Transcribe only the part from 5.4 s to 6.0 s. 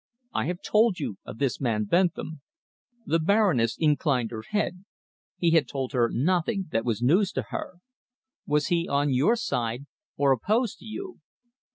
had told